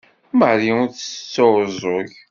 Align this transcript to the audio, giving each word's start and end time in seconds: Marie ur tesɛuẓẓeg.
Marie 0.39 0.73
ur 0.81 0.87
tesɛuẓẓeg. 0.89 2.09